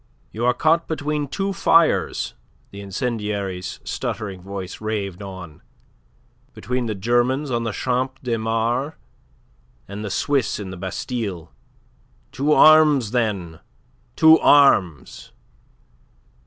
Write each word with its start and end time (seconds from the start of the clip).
"You 0.31 0.45
are 0.47 0.53
caught 0.55 0.87
between 0.87 1.27
two 1.27 1.53
fires," 1.53 2.33
the 2.71 2.81
incendiary's 2.81 3.79
stuttering 3.83 4.41
voice 4.41 4.81
raved 4.81 5.21
on. 5.21 5.61
"Between 6.55 6.87
the 6.87 6.95
Germans 6.95 7.51
on 7.51 7.65
the 7.65 7.71
Champ 7.71 8.17
de 8.23 8.35
Mars 8.35 8.93
and 9.87 10.03
the 10.03 10.09
Swiss 10.09 10.59
in 10.59 10.71
the 10.71 10.75
Bastille. 10.77 11.51
To 12.31 12.51
arms, 12.51 13.11
then! 13.11 13.59
To 14.15 14.39
arms!" 14.39 15.33